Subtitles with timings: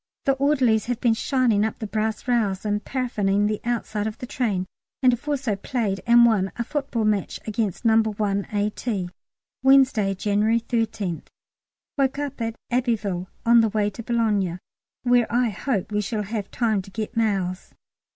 [0.25, 4.25] The orderlies have been shining up the brass rails and paraffining the outside of the
[4.25, 4.65] train,
[5.03, 8.01] and have also played and won a football match against No.
[8.01, 9.09] 1 A.T.
[9.61, 11.27] Wednesday, January 13th.
[11.99, 14.57] Woke at Abbeville; now on the way to Boulogne,
[15.03, 17.75] where I hope we shall have time to get mails.